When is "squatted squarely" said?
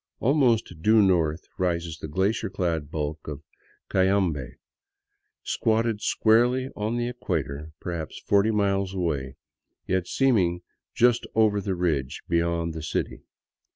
5.43-6.69